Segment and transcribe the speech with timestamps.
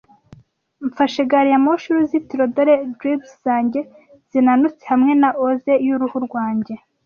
[0.87, 3.79] Mfashe gari ya moshi y'uruzitiro, dore dribs zanjye,
[4.31, 6.73] zinanutse hamwe na ooze y'uruhu rwanjye,